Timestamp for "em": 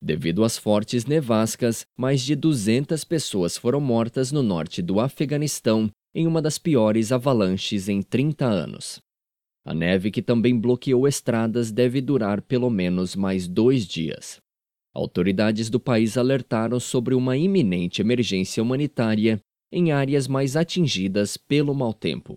6.14-6.26, 7.88-8.02, 19.70-19.92